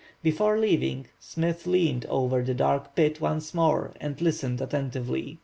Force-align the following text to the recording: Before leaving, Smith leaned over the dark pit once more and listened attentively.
Before 0.23 0.57
leaving, 0.57 1.05
Smith 1.19 1.67
leaned 1.67 2.07
over 2.07 2.41
the 2.41 2.55
dark 2.55 2.95
pit 2.95 3.21
once 3.21 3.53
more 3.53 3.91
and 4.01 4.19
listened 4.19 4.59
attentively. 4.59 5.37